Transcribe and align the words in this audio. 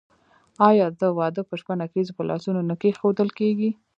آیا 0.69 0.87
د 0.99 1.01
واده 1.17 1.41
په 1.49 1.53
شپه 1.59 1.73
نکریزې 1.81 2.13
په 2.17 2.23
لاسونو 2.29 2.61
نه 2.69 2.75
کیښودل 2.81 3.29
کیږي؟ 3.39 3.69